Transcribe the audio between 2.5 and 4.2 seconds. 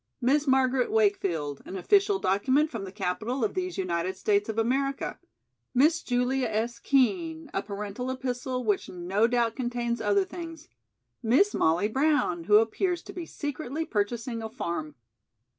from the capital of these United